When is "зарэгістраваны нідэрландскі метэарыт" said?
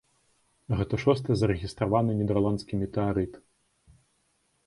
1.41-3.33